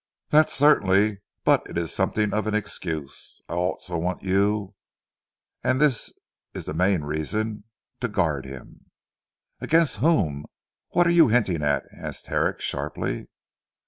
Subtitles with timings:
[0.29, 3.39] "That certainly, but it is something of an excuse.
[3.47, 4.73] I also want you
[5.63, 6.11] and this
[6.55, 7.65] is the main reason
[7.99, 8.87] to guard him."
[9.59, 10.47] "Against whom?
[10.89, 13.27] What are you hinting at?" asked Herrick sharply.